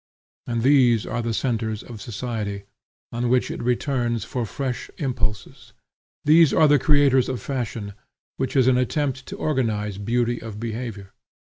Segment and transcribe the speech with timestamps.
[0.47, 2.63] And these are the centres of society,
[3.11, 5.73] on which it returns for fresh impulses.
[6.25, 7.93] These are the creators of Fashion,
[8.37, 11.13] which is an attempt to organize beauty of behavior.